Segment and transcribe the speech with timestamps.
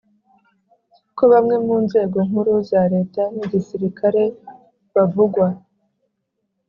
[1.17, 4.23] kobamwe mu nzego nkuru za leta n'igisirikare
[4.93, 5.47] bavugwa